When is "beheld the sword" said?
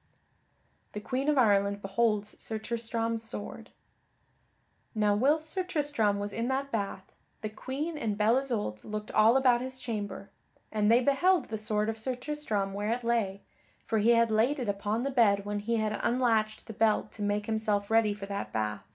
11.02-11.90